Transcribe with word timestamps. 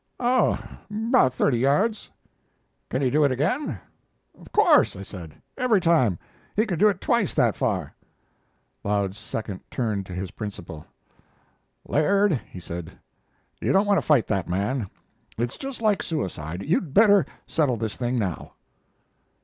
"Oh, 0.19 0.57
about 0.89 1.31
thirty 1.31 1.59
yards." 1.59 2.09
"Can 2.89 3.03
he 3.03 3.11
do 3.11 3.23
it 3.23 3.31
again?" 3.31 3.77
"Of 4.35 4.51
course," 4.51 4.95
I 4.95 5.03
said; 5.03 5.39
"every 5.59 5.79
time. 5.79 6.17
He 6.55 6.65
could 6.65 6.79
do 6.79 6.87
it 6.87 6.99
twice 6.99 7.35
that 7.35 7.55
far." 7.55 7.93
Laud's 8.83 9.19
second 9.19 9.59
turned 9.69 10.07
to 10.07 10.13
his 10.15 10.31
principal. 10.31 10.87
"Laird," 11.87 12.33
he 12.51 12.59
said, 12.59 12.97
"you 13.61 13.71
don't 13.71 13.85
want 13.85 13.97
to 13.97 14.01
fight 14.01 14.25
that 14.25 14.49
man. 14.49 14.89
It's 15.37 15.59
just 15.59 15.83
like 15.83 16.01
suicide. 16.01 16.63
You'd 16.63 16.95
better 16.95 17.23
settle 17.45 17.77
this 17.77 17.95
thing, 17.95 18.15
now." 18.15 18.53